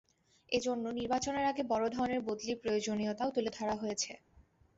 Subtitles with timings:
[0.51, 4.11] এ জন্য নির্বাচনের আগে বড় ধরনের বদলির প্রয়োজনীয়তাও তুলে ধরা হয়েছে।